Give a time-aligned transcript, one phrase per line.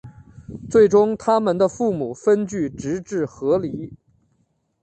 [0.67, 3.93] 最终他们的父母分居直至和离。